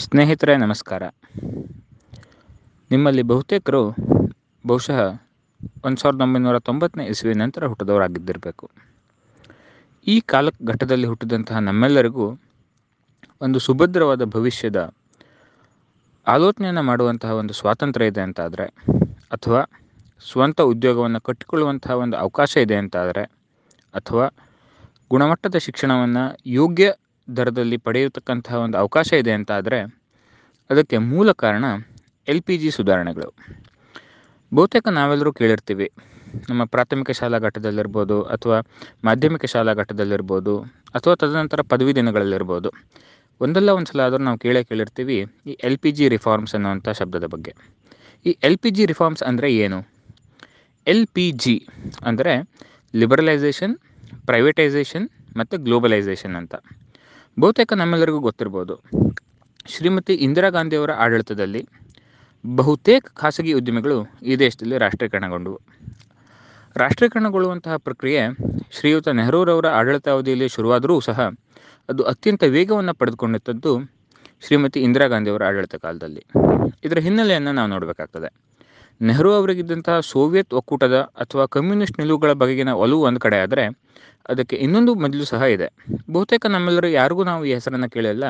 [0.00, 1.02] ಸ್ನೇಹಿತರೆ, ನಮಸ್ಕಾರ.
[2.90, 3.94] ನಿಮ್ಮಲ್ಲಿ ಬಹುತೇಕರು
[4.66, 4.98] ಬಹುಶಃ
[5.84, 8.70] ಒಂದು ಸಾವಿರದ ಒಂಬೈನೂರ ತೊಂಬತ್ತನೇ ಇಸ್ವಿ ನಂತರ ಹುಟ್ಟಿದವರಾಗಿದ್ದಿರಬೇಕು.
[10.06, 12.38] ಈ ಕಾಲಘಟ್ಟದಲ್ಲಿ ಹುಟ್ಟಿದಂತಹ ನಮ್ಮೆಲ್ಲರಿಗೂ
[13.40, 14.94] ಒಂದು ಸುಭದ್ರವಾದ ಭವಿಷ್ಯದ
[16.26, 18.66] ಆಲೋಚನೆಯನ್ನು ಮಾಡುವಂತಹ ಒಂದು ಸ್ವಾತಂತ್ರ್ಯ ಇದೆ ಅಂತಾದರೆ,
[19.32, 19.62] ಅಥವಾ
[20.32, 23.24] ಸ್ವಂತ ಉದ್ಯೋಗವನ್ನು ಕಟ್ಟಿಕೊಳ್ಳುವಂತಹ ಒಂದು ಅವಕಾಶ ಇದೆ ಅಂತಾದರೆ,
[23.94, 24.26] ಅಥವಾ
[25.10, 26.92] ಗುಣಮಟ್ಟದ ಶಿಕ್ಷಣವನ್ನು ಯೋಗ್ಯ
[27.38, 29.78] ದರದಲ್ಲಿ ಪಡೆಯತಕ್ಕಂತಹ ಒಂದು ಅವಕಾಶ ಇದೆ ಅಂತಾದರೆ
[30.70, 31.64] ಅದಕ್ಕೆ ಮೂಲ ಕಾರಣ
[32.32, 33.30] ಎಲ್ ಪಿ ಜಿ ಸುಧಾರಣೆಗಳು.
[34.52, 35.88] ಬಹುತೇಕ ನಾವೆಲ್ಲರೂ ಕೇಳಿರ್ತೀವಿ,
[36.48, 38.58] ನಮ್ಮ ಪ್ರಾಥಮಿಕ ಶಾಲಾ ಘಟ್ಟದಲ್ಲಿರ್ಬೋದು ಅಥವಾ
[39.08, 40.54] ಮಾಧ್ಯಮಿಕ ಶಾಲಾ ಘಟ್ಟದಲ್ಲಿರ್ಬೋದು
[40.98, 42.70] ಅಥವಾ ತದನಂತರ ಪದವಿ ದಿನಗಳಲ್ಲಿರ್ಬೋದು.
[43.40, 45.18] ಒಂದಲ್ಲ ಒಂದು ಸಲ ಆದರೂ ನಾವು ಕೇಳೇ ಕೇಳಿರ್ತೀವಿ
[45.50, 47.52] ಈ ಎಲ್ ಪಿ ಜಿ ರಿಫಾರ್ಮ್ಸ್ ಅನ್ನುವಂಥ ಶಬ್ದದ ಬಗ್ಗೆ.
[48.28, 49.78] ಈ ಎಲ್ ಪಿ ಜಿ ರಿಫಾರ್ಮ್ಸ್ ಅಂದರೆ ಏನು?
[50.86, 51.56] ಎಲ್ ಪಿ ಜಿ
[52.10, 52.34] ಅಂದರೆ
[52.94, 53.74] ಲಿಬರಲೈಸೇಷನ್,
[54.28, 55.06] ಪ್ರೈವೇಟೈಸೇಷನ್
[55.40, 56.54] ಮತ್ತು ಗ್ಲೋಬಲೈಸೇಷನ್ ಅಂತ.
[57.42, 58.74] ಬಹುತೇಕ ನಮ್ಮೆಲ್ಲರಿಗೂ ಗೊತ್ತಿರ್ಬೋದು.
[59.72, 61.62] ಶ್ರೀಮತಿ ಇಂದಿರಾ ಗಾಂಧಿಯವರ ಆಡಳಿತದಲ್ಲಿ
[62.44, 65.58] ಬಹುತೇಕ ಖಾಸಗಿ ಉದ್ಯಮಿಗಳು ಈ ದೇಶದಲ್ಲಿ ರಾಷ್ಟ್ರೀಕರಣಗೊಂಡವು.
[66.76, 68.22] ರಾಷ್ಟ್ರೀಕರಣಗೊಳ್ಳುವಂತಹ ಪ್ರಕ್ರಿಯೆ
[68.76, 71.18] ಶ್ರೀಯುತ ನೆಹರೂರವರ ಆಡಳಿತಾವಧಿಯಲ್ಲಿ ಶುರುವಾದರೂ ಸಹ
[71.88, 73.72] ಅದು ಅತ್ಯಂತ ವೇಗವನ್ನು ಪಡೆದುಕೊಂಡಿದ್ದದ್ದು
[74.46, 76.22] ಶ್ರೀಮತಿ ಇಂದಿರಾ ಗಾಂಧಿಯವರ ಆಡಳಿತ ಕಾಲದಲ್ಲಿ.
[76.84, 78.28] ಇದರ ಹಿನ್ನೆಲೆಯನ್ನು ನಾವು ನೋಡಬೇಕಾಗ್ತದೆ.
[79.00, 83.64] ನೆಹರು ಅವರಿಗಿದ್ದಂತಹ ಸೋವಿಯತ್ ಒಕ್ಕೂಟದ ಅಥವಾ ಕಮ್ಯುನಿಸ್ಟ್ ನಿಲುವುಗಳ ಬಗೆಗಿನ ಒಲವು ಒಂದು ಕಡೆ ಆದರೆ
[84.28, 85.68] ಅದಕ್ಕೆ ಇನ್ನೊಂದು ಮಜಲು ಸಹ ಇದೆ.
[86.10, 88.24] ಬಹುತೇಕ ನಮ್ಮೆಲ್ಲರೂ ಯಾರಿಗೂ ನಾವು ಈ ಹೆಸರನ್ನು ಕೇಳಿಲ್ಲ.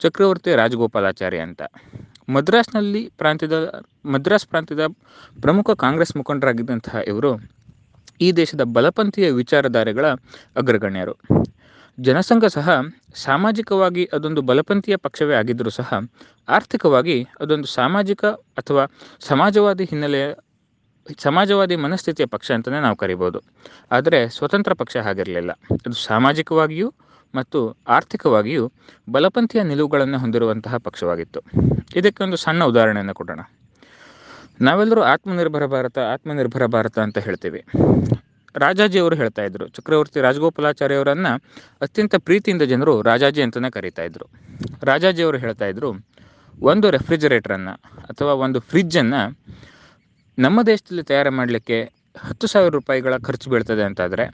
[0.00, 1.62] ಚಕ್ರವರ್ತಿ ರಾಜಗೋಪಾಲಾಚಾರ್ಯ ಅಂತ.
[2.28, 4.86] ಮದ್ರಾಸ್ನಲ್ಲಿ ಪ್ರಾಂತ್ಯದ, ಮದ್ರಾಸ್ ಪ್ರಾಂತ್ಯದ
[5.40, 7.32] ಪ್ರಮುಖ ಕಾಂಗ್ರೆಸ್ ಮುಖಂಡರಾಗಿದ್ದಂತಹ ಇವರು
[8.20, 10.06] ಈ ದೇಶದ ಬಲಪಂಥೀಯ ವಿಚಾರಧಾರೆಗಳ
[10.56, 11.16] ಅಗ್ರಗಣ್ಯರು.
[11.98, 12.70] ಜನಸಂಘ ಸಹ
[13.14, 15.94] ಸಾಮಾಜಿಕವಾಗಿ ಅದೊಂದು ಬಲಪಂಥೀಯ ಪಕ್ಷವೇ ಆಗಿದ್ದರೂ ಸಹ
[16.48, 18.84] ಆರ್ಥಿಕವಾಗಿ ಅದೊಂದು ಸಾಮಾಜಿಕ ಅಥವಾ
[19.20, 20.32] ಸಮಾಜವಾದಿ ಹಿನ್ನೆಲೆಯ
[21.18, 23.40] ಸಮಾಜವಾದಿ ಮನಸ್ಥಿತಿಯ ಪಕ್ಷ ಅಂತಲೇ ನಾವು ಕರಿಬೋದು.
[23.92, 25.50] ಆದರೆ ಸ್ವತಂತ್ರ ಪಕ್ಷ ಹಾಗಿರಲಿಲ್ಲ.
[25.52, 26.94] ಅದು ಸಾಮಾಜಿಕವಾಗಿಯೂ
[27.34, 28.72] ಮತ್ತು ಆರ್ಥಿಕವಾಗಿಯೂ
[29.12, 31.40] ಬಲಪಂಥೀಯ ನಿಲುವುಗಳನ್ನು ಹೊಂದಿರುವಂತಹ ಪಕ್ಷವಾಗಿತ್ತು.
[31.96, 33.40] ಇದಕ್ಕೆ ಒಂದು ಸಣ್ಣ ಉದಾಹರಣೆಯನ್ನು ಕೊಡೋಣ.
[34.60, 37.64] ನಾವೆಲ್ಲರೂ ಆತ್ಮನಿರ್ಭರ ಭಾರತ ಆತ್ಮನಿರ್ಭರ ಭಾರತ ಅಂತ ಹೇಳ್ತೀವಿ.
[38.56, 41.42] ರಾಜಾಜಿ ಅವರು ಹೇಳ್ತಾ ಇದ್ರು, ಚಕ್ರವರ್ತಿ ರಾಜಗೋಪಾಲಾಚಾರ್ಯ ಅವರನ್ನು
[41.80, 44.26] ಅತ್ಯಂತ ಪ್ರೀತಿಯಿಂದ ಜನರು ರಾಜಾಜಿ ಅಂತಲೇ ಕರೀತಾ ಇದ್ರು.
[44.82, 45.92] ರಾಜಾಜಿ ಅವರು ಹೇಳ್ತಾ ಇದ್ರು,
[46.60, 47.72] ಒಂದು ರೆಫ್ರಿಜರೇಟ್ರನ್ನು
[48.04, 49.38] ಅಥವಾ ಒಂದು ಫ್ರಿಜ್ಜನ್ನು
[50.38, 54.24] ನಮ್ಮ ದೇಶದಲ್ಲಿ ತಯಾರು ಮಾಡಲಿಕ್ಕೆ ಹತ್ತು ಸಾವಿರ ರೂಪಾಯಿಗಳ ಖರ್ಚು ಬೀಳ್ತದೆ ಅಂತಾದರೆ,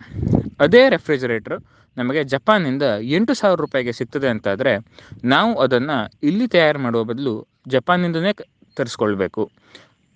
[0.61, 1.63] ಅದೇ ರೆಫ್ರಿಜರೇಟ್ರ್
[1.97, 4.79] ನಮಗೆ ಜಪಾನಿಂದ ಎಂಟು ಸಾವಿರ ರೂಪಾಯಿಗೆ ಸಿಗ್ತದೆ ಅಂತಾದರೆ,
[5.25, 8.33] ನಾವು ಅದನ್ನು ಇಲ್ಲಿ ತಯಾರು ಮಾಡುವ ಬದಲು ಜಪಾನಿಂದನೇ
[8.77, 9.51] ತರಿಸ್ಕೊಳ್ಬೇಕು.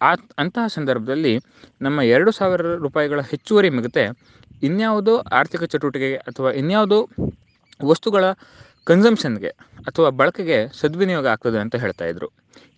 [0.02, 1.38] ಆ ಅಂತಹ ಸಂದರ್ಭದಲ್ಲಿ
[1.82, 4.08] ನಮ್ಮ ಎರಡು ಸಾವಿರ ರೂಪಾಯಿಗಳ ಹೆಚ್ಚುವರಿ ಮಿಗತೆ
[4.62, 7.08] ಇನ್ಯಾವುದೋ ಆರ್ಥಿಕ ಚಟುವಟಿಕೆಗೆ ಅಥವಾ ಇನ್ಯಾವುದೋ
[7.84, 8.24] ವಸ್ತುಗಳ
[8.86, 9.50] ಕನ್ಸಂಪ್ಷನ್ಗೆ
[9.88, 12.28] ಅಥವಾ ಬಳಕೆಗೆ ಸದ್ವಿನಿಯೋಗ ಆಗ್ತದೆ ಅಂತ ಹೇಳ್ತಾ ಇದ್ರು.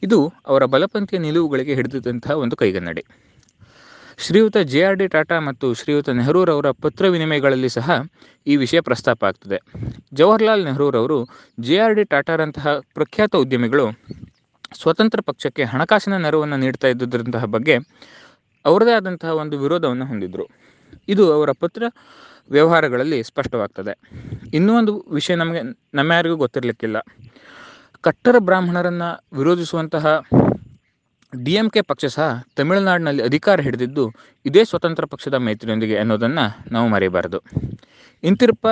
[0.02, 3.02] ಇದು ಅವರ ಬಲಪಂಥೀಯ ನಿಲುವುಗಳಿಗೆ ಹಿಡಿದಿದ್ದಂತಹ ಒಂದು ಕೈಗನ್ನಡಿ.
[4.18, 7.90] ಶ್ರೀಯುತ ಜೆ ಆರ್ ಡಿ ಟಾಟಾ ಮತ್ತು ಶ್ರೀಯುತ ನೆಹರೂರವರ ಪತ್ರ ವಿನಿಮಯಗಳಲ್ಲಿ ಸಹ
[8.46, 9.58] ಈ ವಿಷಯ ಪ್ರಸ್ತಾಪ ಆಗ್ತದೆ.
[10.14, 11.18] ಜವಾಹರ್ಲಾಲ್ ನೆಹರೂರವರು
[11.60, 13.86] ಜೆ ಆರ್ ಡಿ ಟಾಟಾರಂತಹ ಪ್ರಖ್ಯಾತ ಉದ್ಯಮಿಗಳು
[14.80, 17.76] ಸ್ವತಂತ್ರ ಪಕ್ಷಕ್ಕೆ ಹಣಕಾಸಿನ ನೆರವನ್ನು ನೀಡ್ತಾ ಇದ್ದುದರಂತಹ ಬಗ್ಗೆ
[18.64, 20.46] ಅವರದೇ ಆದಂತಹ ಒಂದು ವಿರೋಧವನ್ನು ಹೊಂದಿದ್ದರು
[21.08, 21.82] ಇದು ಅವರ ಪತ್ರ
[22.50, 23.98] ವ್ಯವಹಾರಗಳಲ್ಲಿ ಸ್ಪಷ್ಟವಾಗ್ತದೆ.
[24.54, 25.60] ಇನ್ನೂ ಒಂದು ವಿಷಯ ನಮಗೆ,
[25.94, 26.96] ನಮ್ಮ ಯಾರಿಗೂ ಗೊತ್ತಿರಲಿಕ್ಕಿಲ್ಲ.
[28.00, 30.22] ಕಟ್ಟರ ಬ್ರಾಹ್ಮಣರನ್ನು ವಿರೋಧಿಸುವಂತಹ
[31.44, 34.10] ಡಿ ಎಂ ಕೆ ಪಕ್ಷ ಸಹ ತಮಿಳುನಾಡಿನಲ್ಲಿ ಅಧಿಕಾರ ಹಿಡಿದಿದ್ದು
[34.46, 37.42] ಇದೇ ಸ್ವತಂತ್ರ ಪಕ್ಷದ ಮೈತ್ರಿಯೊಂದಿಗೆ ಅನ್ನೋದನ್ನು ನಾವು ಮರೆಯಬಾರದು.
[38.22, 38.66] ಇಂತಿರಪ್ಪ,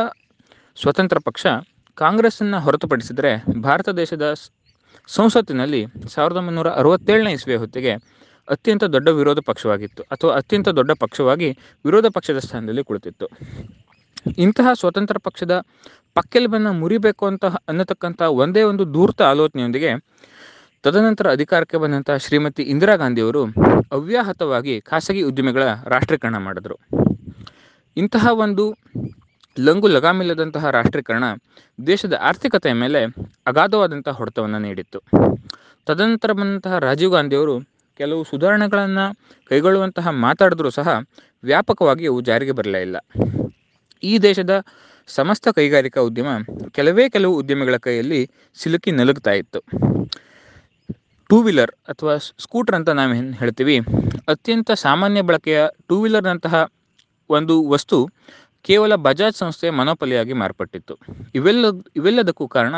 [0.81, 1.47] ಸ್ವತಂತ್ರ ಪಕ್ಷ
[1.94, 4.34] ಕಾಂಗ್ರೆಸ್ಸನ್ನು ಹೊರತುಪಡಿಸಿದರೆ ಭಾರತ ದೇಶದ
[5.06, 12.07] ಸಂಸತ್ತಿನಲ್ಲಿ ಸಾವಿರದ ಒಂಬೈನೂರ ಅರವತ್ತೇಳನೇ ಇಸ್ವಿಯ ಹೊತ್ತಿಗೆ ಅತ್ಯಂತ ದೊಡ್ಡ ವಿರೋಧ ಪಕ್ಷವಾಗಿತ್ತು ಅಥವಾ ಅತ್ಯಂತ ದೊಡ್ಡ ಪಕ್ಷವಾಗಿ ವಿರೋಧ
[12.07, 13.29] ಪಕ್ಷದ ಸ್ಥಾನದಲ್ಲಿ ಕುಳಿತಿತ್ತು.
[14.39, 15.61] ಇಂತಹ ಸ್ವತಂತ್ರ ಪಕ್ಷದ
[16.15, 20.23] ಪಕ್ಕೆಲುಬನ್ನು ಮುರಿಬೇಕು ಅಂತ ಅನ್ನತಕ್ಕಂಥ ಒಂದೇ ಒಂದು ಧೂರ್ತ ಆಲೋಚನೆಯೊಂದಿಗೆ
[20.83, 23.45] ತದನಂತರ ಅಧಿಕಾರಕ್ಕೆ ಬಂದಂತಹ ಶ್ರೀಮತಿ ಇಂದಿರಾ ಗಾಂಧಿಯವರು
[23.93, 26.77] ಅವ್ಯಾಹತವಾಗಿ ಖಾಸಗಿ ಉದ್ಯಮಿಗಳ ರಾಷ್ಟ್ರೀಕರಣ ಮಾಡಿದ್ರು.
[27.97, 28.77] ಇಂತಹ ಒಂದು
[29.61, 31.25] ಲಂಗು ಲಗಾಮಿಲ್ಲದಂತಹ ರಾಷ್ಟ್ರೀಕರಣ
[31.87, 33.05] ದೇಶದ ಆರ್ಥಿಕತೆಯ ಮೇಲೆ
[33.47, 35.01] ಅಗಾಧವಾದಂತಹ ಹೊಡೆತವನ್ನು ನೀಡಿತ್ತು.
[35.87, 39.07] ತದನಂತರ ಬಂದಂತಹ ರಾಜೀವ್ ಗಾಂಧಿಯವರು ಕೆಲವು ಸುಧಾರಣೆಗಳನ್ನು
[39.49, 40.89] ಕೈಗೊಳ್ಳುವಂತಹ ಮಾತಾಡಿದ್ರೂ ಸಹ
[41.45, 42.97] ವ್ಯಾಪಕವಾಗಿ ಅವು ಜಾರಿಗೆ ಬರಲೇ ಇಲ್ಲ.
[44.03, 44.65] ಈ ದೇಶದ
[45.07, 46.27] ಸಮಸ್ತ ಕೈಗಾರಿಕಾ ಉದ್ಯಮ
[46.71, 49.61] ಕೆಲವೇ ಕೆಲವು ಉದ್ಯಮಿಗಳ ಕೈಯಲ್ಲಿ ಸಿಲುಕಿ ನಲುಗ್ತಾ ಇತ್ತು.
[51.27, 53.79] ಟೂ ವೀಲರ್ ಅಥವಾ ಸ್ಕೂಟರ್ ಅಂತ ನಾವು ಹೇಳ್ತೀವಿ.
[54.29, 56.67] ಅತ್ಯಂತ ಸಾಮಾನ್ಯ ಬಳಕೆಯ ಟೂ ವೀಲರ್ನಂತಹ
[57.31, 58.09] ಒಂದು ವಸ್ತು
[58.62, 60.99] ಕೇವಲ ಬಜಾಜ್ ಸಂಸ್ಥೆಯ ಮನೋಪಲಿಯಾಗಿ ಮಾರ್ಪಟ್ಟಿತ್ತು.
[61.35, 61.67] ಇವೆಲ್ಲ
[61.97, 62.75] ಇವೆಲ್ಲದಕ್ಕೂ ಕಾರಣ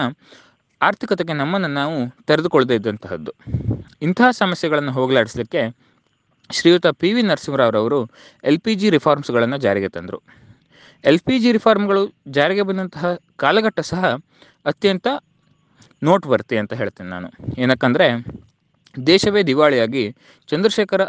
[0.85, 3.33] ಆರ್ಥಿಕತೆಗೆ ನಮ್ಮನ್ನು ನಾವು ತೆರೆದುಕೊಳ್ಳದೇ ಇದ್ದಂತಹದ್ದು.
[4.03, 5.77] ಇಂತಹ ಸಮಸ್ಯೆಗಳನ್ನು ಹೋಗಲಾಡಿಸಲಿಕ್ಕೆ
[6.51, 8.11] ಶ್ರೀಯುತ ಪಿ ವಿ ನರಸಿಂಹರಾವ್ರವರು
[8.45, 10.23] ಎಲ್ ಪಿ ಜಿ ರಿಫಾರ್ಮ್ಸ್ಗಳನ್ನು ಜಾರಿಗೆ ತಂದರು.
[11.05, 14.17] ಎಲ್ ಪಿ ಜಿ ರಿಫಾರ್ಮ್ಗಳು ಜಾರಿಗೆ ಬಂದಂತಹ ಕಾಲಘಟ್ಟ ಸಹ
[14.67, 15.07] ಅತ್ಯಂತ
[16.03, 17.29] ನೋಟ್ ವರ್ತಿ ಅಂತ ಹೇಳ್ತೇನೆ ನಾನು.
[17.59, 18.07] ಏನಕ್ಕಂದರೆ,
[19.07, 20.17] ದೇಶವೇ ದಿವಾಳಿಯಾಗಿ
[20.49, 21.03] ಚಂದ್ರಶೇಖರ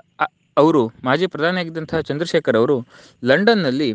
[0.58, 2.86] ಅವರು, ಮಾಜಿ ಪ್ರಧಾನಿಯಾಗಿದ್ದಂತಹ ಚಂದ್ರಶೇಖರ್ ಅವರು
[3.24, 3.94] ಲಂಡನ್ನಲ್ಲಿ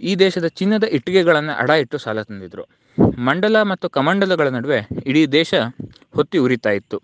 [0.00, 2.64] ಈ ದೇಶದ ಚಿನ್ನದ ಇಟ್ಟಿಗೆಗಳನ್ನು ಅಡ ಇಟ್ಟು ಸಾಲ ತಂದಿದ್ದರು
[3.18, 5.54] ಮಂಡಲ ಮತ್ತು ಕಮಂಡಲಗಳ ನಡುವೆ ಇಡೀ ದೇಶ
[6.14, 7.02] ಹೊತ್ತಿ ಉರಿತಾ ಇತ್ತು.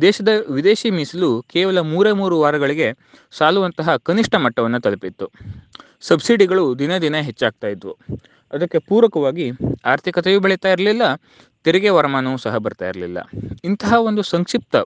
[0.00, 2.88] ದೇಶದ ವಿದೇಶಿ ಮೀಸಲು ಕೇವಲ ಮೂರೇ ಮೂರು ವಾರಗಳಿಗೆ
[3.30, 5.30] ಸಾಲುವಂತಹ ಕನಿಷ್ಠ ಮಟ್ಟವನ್ನು ತಲುಪಿತ್ತು.
[6.00, 7.98] ಸಬ್ಸಿಡಿಗಳು ದಿನೇ ದಿನ ಹೆಚ್ಚಾಗ್ತಾ ಇದ್ವು.
[8.52, 9.50] ಅದಕ್ಕೆ ಪೂರಕವಾಗಿ
[9.84, 11.02] ಆರ್ಥಿಕತೆಯೂ ಬೆಳೀತಾ ಇರಲಿಲ್ಲ,
[11.64, 13.18] ತೆರಿಗೆ ವರಮಾನವೂ ಸಹ ಬರ್ತಾ ಇರಲಿಲ್ಲ.
[13.64, 14.76] ಇಂತಹ ಒಂದು ಸಂಕ್ಷಿಪ್ತ,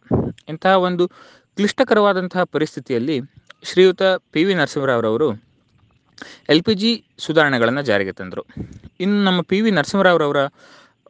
[0.49, 1.09] ಇಂತಹ ಒಂದು
[1.57, 3.21] ಕ್ಲಿಷ್ಟಕರವಾದಂತಹ ಪರಿಸ್ಥಿತಿಯಲ್ಲಿ
[3.63, 5.46] ಶ್ರೀಯುತ ಪಿ ವಿ ನರಸಿಂಹರಾವ್ರವರು
[6.49, 8.47] ಎಲ್ ಪಿ ಜಿ ಸುಧಾರಣೆಗಳನ್ನು ಜಾರಿಗೆ ತಂದರು.
[9.01, 10.37] ಇನ್ನು ನಮ್ಮ ಪಿ ವಿ ನರಸಿಂಹರಾವ್ರವರ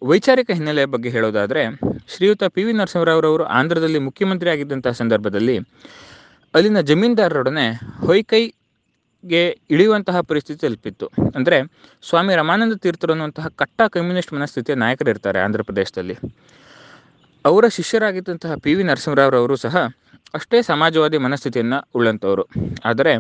[0.02, 1.74] ವೈಚಾರಿಕ ಹಿನ್ನೆಲೆಯ ಬಗ್ಗೆ ಹೇಳೋದಾದರೆ,
[2.16, 5.58] ಶ್ರೀಯುತ ಪಿ ವಿ ನರಸಿಂಹರಾವ್ರವರು ಆಂಧ್ರದಲ್ಲಿ ಮುಖ್ಯಮಂತ್ರಿ ಆಗಿದ್ದಂತಹ ಸಂದರ್ಭದಲ್ಲಿ
[6.54, 11.10] ಅಲ್ಲಿನ ಜಮೀನ್ದಾರರೊಡನೆ ಹೊಯ್ಕೈಗೆ ಇಳಿಯುವಂತಹ ಪರಿಸ್ಥಿತಿ ತಲುಪಿತ್ತು.
[11.34, 11.62] ಅಂದರೆ
[12.08, 16.16] ಸ್ವಾಮಿ ರಮಾನಂದ ತೀರ್ಥರು ಅನ್ನುವಂತಹ ಕಟ್ಟ ಕಮ್ಯುನಿಸ್ಟ್ ಮನಸ್ಥಿತಿಯ ನಾಯಕರಿರ್ತಾರೆ ಆಂಧ್ರ ಪ್ರದೇಶದಲ್ಲಿ.
[17.44, 19.76] ಅವರ ಶಿಷ್ಯರಾಗಿದ್ದಂತಹ ಪಿ ವಿ ನರಸಿಂಹರಾವ್ರವರು ಸಹ
[20.34, 22.44] ಅಷ್ಟೇ ಸಮಾಜವಾದಿ ಮನಸ್ಥಿತಿಯನ್ನು ಉಳ್ಳಂಥವರು
[22.84, 23.12] ಆದರೆ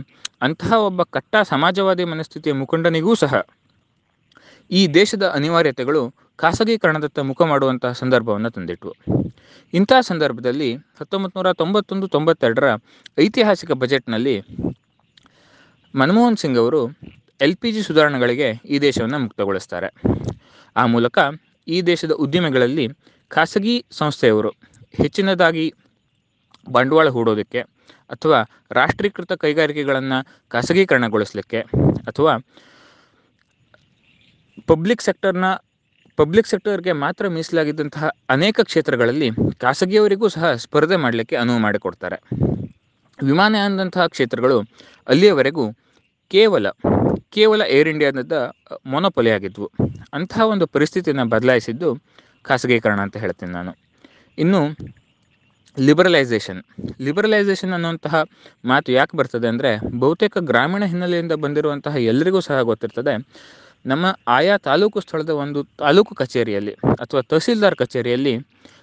[0.42, 3.34] ಅಂತಹ ಒಬ್ಬ ಕಟ್ಟ ಸಮಾಜವಾದಿ ಮನಸ್ಥಿತಿಯ ಮುಖಂಡನಿಗೂ ಸಹ
[4.70, 8.92] ಈ ದೇಶದ ಅನಿವಾರ್ಯತೆಗಳು ಖಾಸಗೀಕರಣದತ್ತ ಮುಖ ಮಾಡುವಂತಹ ಸಂದರ್ಭವನ್ನು ತಂದಿಟ್ವು.
[9.74, 12.68] ಇಂತಹ ಸಂದರ್ಭದಲ್ಲಿ ಹತ್ತೊಂಬತ್ತು ನೂರ ತೊಂಬತ್ತೊಂದು ತೊಂಬತ್ತೆರಡರ
[13.18, 14.36] ಐತಿಹಾಸಿಕ ಬಜೆಟ್ನಲ್ಲಿ
[15.94, 16.80] ಮನಮೋಹನ್ ಸಿಂಗ್ ಅವರು
[17.40, 19.88] ಎಲ್ ಪಿ ಜಿ ಸುಧಾರಣೆಗಳಿಗೆ ಈ ದೇಶವನ್ನು ಮುಕ್ತಗೊಳಿಸ್ತಾರೆ.
[20.76, 21.18] ಆ ಮೂಲಕ
[21.68, 22.88] ಈ ದೇಶದ ಉದ್ದಿಮೆಗಳಲ್ಲಿ
[23.28, 24.50] ಖಾಸಗಿ ಸಂಸ್ಥೆಯವರು
[24.94, 25.74] ಹೆಚ್ಚಿನದಾಗಿ
[26.72, 27.60] ಬಂಡವಾಳ ಹೂಡೋದಕ್ಕೆ
[28.10, 28.38] ಅಥವಾ
[28.70, 30.18] ರಾಷ್ಟ್ರೀಕೃತ ಕೈಗಾರಿಕೆಗಳನ್ನು
[30.48, 31.60] ಖಾಸಗೀಕರಣಗೊಳಿಸಲಿಕ್ಕೆ
[32.06, 32.32] ಅಥವಾ
[34.68, 35.44] ಪಬ್ಲಿಕ್ ಸೆಕ್ಟರ್ನ
[36.18, 42.16] ಪಬ್ಲಿಕ್ ಸೆಕ್ಟರ್ಗೆ ಮಾತ್ರ ಮೀಸಲಾಗಿದ್ದಂತಹ ಅನೇಕ ಕ್ಷೇತ್ರಗಳಲ್ಲಿ ಖಾಸಗಿಯವರಿಗೂ ಸಹ ಸ್ಪರ್ಧೆ ಮಾಡಲಿಕ್ಕೆ ಅನುವು ಮಾಡಿಕೊಡ್ತಾರೆ.
[43.22, 44.56] ವಿಮಾನಯಾನದಂತಹ ಕ್ಷೇತ್ರಗಳು
[45.08, 45.72] ಅಲ್ಲಿಯವರೆಗೂ
[46.30, 46.66] ಕೇವಲ
[47.30, 48.32] ಕೇವಲ ಏರ್ ಇಂಡಿಯಾದ
[48.86, 49.70] ಮೊನೊಪೊಲಿ ಆಗಿದ್ವು.
[50.12, 51.88] ಅಂತಹ ಒಂದು ಪರಿಸ್ಥಿತಿಯನ್ನು ಬದಲಾಯಿಸಿದ್ದು
[52.42, 53.72] ಖಾಸಗೀಕರಣ ಅಂತ ಹೇಳ್ತೀನಿ ನಾನು.
[54.38, 54.60] ಇನ್ನು
[55.76, 56.60] ಲಿಬರಲೈಸೇಷನ್
[57.00, 58.22] ಲಿಬರಲೈಸೇಷನ್ ಅನ್ನುವಂತಹ
[58.64, 63.14] ಮಾತು ಯಾಕೆ ಬರ್ತದೆ ಅಂದರೆ ಬಹುತೇಕ ಗ್ರಾಮೀಣ ಹಿನ್ನೆಲೆಯಿಂದ ಬಂದಿರುವಂತಹ ಎಲ್ಲರಿಗೂ ಸಹ ಗೊತ್ತಿರ್ತದೆ.
[63.86, 68.34] ನಮ್ಮ ಆಯಾ ತಾಲೂಕು ಸ್ಥಳದ ಒಂದು ತಾಲೂಕು ಕಚೇರಿಯಲ್ಲಿ ಅಥವಾ ತಹಸೀಲ್ದಾರ್ ಕಚೇರಿಯಲ್ಲಿ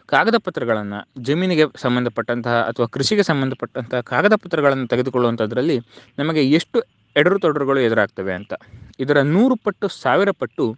[0.05, 5.79] ಕಾಗದ ಪತ್ರಗಳನ್ನು ಜಮೀನಿಗೆ ಸಂಬಂಧಪಟ್ಟಂತಹ ಅಥವಾ ಕೃಷಿಗೆ ಸಂಬಂಧಪಟ್ಟಂತಹ ಕಾಗದ ಪತ್ರಗಳನ್ನು ತೆಗೆದುಕೊಳ್ಳುವಂಥದ್ರಲ್ಲಿ
[6.17, 6.79] ನಮಗೆ ಎಷ್ಟು
[7.15, 8.53] ಎಡರು ತೊಡರುಗಳು ಎದುರಾಗ್ತವೆ ಅಂತ.
[8.99, 10.77] ಇದರ ನೂರು ಪಟ್ಟು, ಸಾವಿರ ಪಟ್ಟು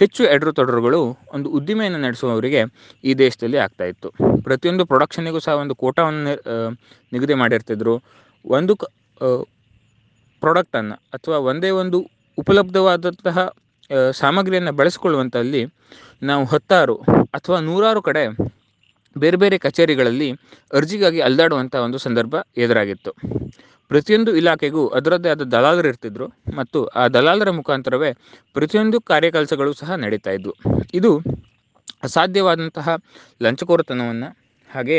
[0.00, 1.00] ಹೆಚ್ಚು ಎಡರು ತೊಡರುಗಳು
[1.34, 2.60] ಒಂದು ಉದ್ದಿಮೆಯನ್ನು ನಡೆಸುವವರಿಗೆ
[3.04, 4.08] ಈ ದೇಶದಲ್ಲಿ ಆಗ್ತಾ ಇತ್ತು.
[4.46, 6.32] ಪ್ರತಿಯೊಂದು ಪ್ರೊಡಕ್ಷನ್ನಿಗೂ ಸಹ ಒಂದು ಕೋಟಾವನ್ನು
[7.12, 7.94] ನಿಗದಿ ಮಾಡಿರ್ತಿದ್ರು.
[8.44, 8.84] ಒಂದು ಕ
[10.42, 11.98] ಪ್ರಾಡಕ್ಟನ್ನು ಅಥವಾ ಒಂದೇ ಒಂದು
[12.38, 13.38] ಉಪಲಬ್ಧವಾದಂತಹ
[14.22, 15.62] ಸಾಮಗ್ರಿಯನ್ನು ಬಳಸಿಕೊಳ್ಳುವಂಥಲ್ಲಿ
[16.30, 16.96] ನಾವು ಹತ್ತಾರು
[17.38, 18.24] ಅಥವಾ ನೂರಾರು ಕಡೆ
[19.16, 20.28] ಬೇರೆ ಬೇರೆ ಕಚೇರಿಗಳಲ್ಲಿ
[20.78, 23.12] ಅರ್ಜಿಗಾಗಿ ಅಲ್ದಾಡುವಂಥ ಒಂದು ಸಂದರ್ಭ ಎದುರಾಗಿತ್ತು.
[23.90, 26.26] ಪ್ರತಿಯೊಂದು ಇಲಾಖೆಗೂ ಅದರದ್ದೇ ಆದ ದಲಾಲರು ಇರ್ತಿದ್ರು
[26.58, 28.10] ಮತ್ತು ಆ ದಲಾಲರ ಮುಖಾಂತರವೇ
[28.56, 30.54] ಪ್ರತಿಯೊಂದು ಕಾರ್ಯಕೆಲಸಗಳು ಸಹ ನಡೀತಾ ಇದ್ವು.
[30.98, 31.10] ಇದು
[32.08, 32.94] ಅಸಾಧ್ಯವಾದಂತಹ
[33.44, 34.28] ಲಂಚಕೋರತನವನ್ನು
[34.70, 34.98] ಹಾಗೆ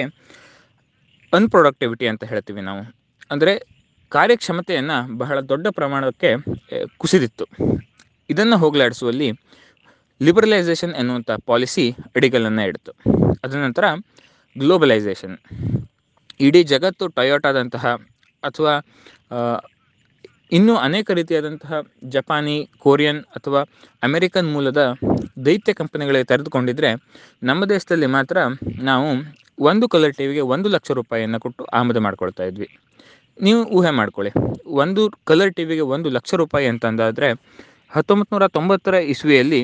[1.34, 2.84] ಅನ್ಪ್ರೊಡಕ್ಟಿವಿಟಿ ಅಂತ ಹೇಳ್ತೀವಿ ನಾವು.
[3.32, 3.54] ಅಂದರೆ
[4.12, 6.30] ಕಾರ್ಯಕ್ಷಮತೆಯನ್ನು ಬಹಳ ದೊಡ್ಡ ಪ್ರಮಾಣಕ್ಕೆ
[7.02, 7.46] ಕುಸಿದಿತ್ತು.
[8.30, 9.30] ಇದನ್ನು ಹೋಗಲಾಡಿಸುವಲ್ಲಿ
[10.26, 11.86] ಲಿಬರಲೈಸೇಷನ್ ಎನ್ನುವಂಥ ಪಾಲಿಸಿ
[12.18, 12.92] ಅಡಿಗಲನ್ನು ಇಡ್ತು.
[13.44, 13.86] ಅದರ ನಂತರ
[14.56, 15.36] ಗ್ಲೋಬಲೈಸೇಷನ್
[16.46, 17.86] ಇಡೀ ಜಗತ್ತು ಟೊಯೋಟಾದಂತಹ
[18.44, 18.74] ಅಥವಾ
[20.58, 21.76] ಇನ್ನೂ ಅನೇಕ ರೀತಿಯಾದಂತಹ
[22.14, 23.62] ಜಪಾನಿ ಕೊರಿಯನ್ ಅಥವಾ
[24.08, 24.82] ಅಮೆರಿಕನ್ ಮೂಲದ
[25.46, 26.90] ದೈತ್ಯ ಕಂಪನಿಗಳಿಗೆ ತೆರೆದುಕೊಂಡಿದ್ರೆ
[27.50, 28.38] ನಮ್ಮ ದೇಶದಲ್ಲಿ ಮಾತ್ರ
[28.90, 29.08] ನಾವು
[29.70, 32.68] ಒಂದು ಕಲರ್ ಟಿ ವಿಗೆ ಒಂದು ಲಕ್ಷ ರೂಪಾಯಿಯನ್ನು ಕೊಟ್ಟು ಆಮದು ಮಾಡ್ಕೊಳ್ತಾ ಇದ್ವಿ.
[33.38, 34.32] ನೀವು ಊಹೆ ಮಾಡ್ಕೊಳ್ಳಿ.
[34.84, 37.30] ಒಂದು ಕಲರ್ ಟಿ ವಿಗೆ ಒಂದು ಲಕ್ಷ ರೂಪಾಯಿ ಅಂತಂದಾದರೆ
[37.96, 39.62] ಹತ್ತೊಂಬತ್ತು ನೂರ ತೊಂಬತ್ತರ ಇಸ್ವಿಯಲ್ಲಿ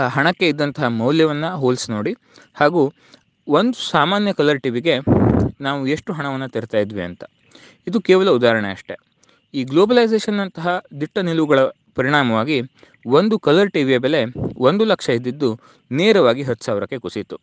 [0.00, 2.14] ಹಣಕ್ಕೆ ಇದ್ದಂತಹ ಮೌಲ್ಯವನ್ನು ಹೋಲಿಸಿ ನೋಡಿ.
[2.54, 2.92] ಹಾಗೂ
[3.48, 4.98] ಒಂದು ಸಾಮಾನ್ಯ ಕಲರ್ ಟಿ ವಿಗೆ
[5.60, 7.24] ನಾವು ಎಷ್ಟು ಹಣವನ್ನು ತೆರ್ತಾ ಇದ್ವಿ ಅಂತ.
[7.86, 8.94] ಇದು ಕೇವಲ ಉದಾಹರಣೆ ಅಷ್ಟೇ.
[9.54, 11.58] ಈ ಗ್ಲೋಬಲೈಸೇಷನ್ ಅಂತಹ ದಿಟ್ಟ ನಿಲುವುಗಳ
[11.94, 12.62] ಪರಿಣಾಮವಾಗಿ
[13.06, 14.24] ಒಂದು ಕಲರ್ ಟಿ ವಿಯ ಬೆಲೆ
[14.56, 17.40] ಒಂದು ಲಕ್ಷ ಇದ್ದಿದ್ದು ನೇರವಾಗಿ ಹತ್ತು ಸಾವಿರಕ್ಕೆ ಕುಸಿಯಿತು.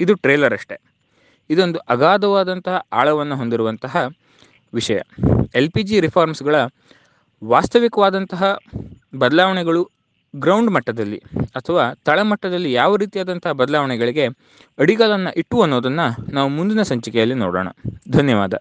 [0.00, 0.76] ಇದು ಟ್ರೇಲರ್ ಅಷ್ಟೇ.
[1.50, 4.06] ಇದೊಂದು ಅಗಾಧವಾದಂತಹ ಆಳವನ್ನು ಹೊಂದಿರುವಂತಹ
[4.74, 5.00] ವಿಷಯ.
[5.54, 6.54] ಎಲ್ ಪಿ ಜಿ ರಿಫಾರ್ಮ್ಸ್ಗಳ
[7.44, 8.58] ವಾಸ್ತವಿಕವಾದಂತಹ
[9.18, 9.90] ಬದಲಾವಣೆಗಳು
[10.36, 11.22] ಗ್ರೌಂಡ್ ಮಟ್ಟದಲ್ಲಿ
[11.56, 14.26] ಅಥವಾ ತಳಮಟ್ಟದಲ್ಲಿ ಯಾವ ರೀತಿಯಾದಂತಹ ಬದಲಾವಣೆಗಳಿಗೆ
[14.78, 17.68] ಅಡಿಗಲನ್ನು ಇಟ್ಟು ಅನ್ನೋದನ್ನು ನಾವು ಮುಂದಿನ ಸಂಚಿಕೆಯಲ್ಲಿ ನೋಡೋಣ.
[18.10, 18.54] ಧನ್ಯವಾದ.